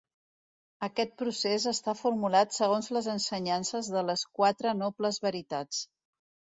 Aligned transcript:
Aquest 0.87 1.13
procés 1.23 1.67
està 1.73 1.95
formulat 2.01 2.57
segons 2.57 2.91
les 2.99 3.11
ensenyances 3.15 3.93
de 3.99 4.07
les 4.11 4.27
Quatre 4.43 4.77
Nobles 4.85 5.25
Veritats. 5.31 5.89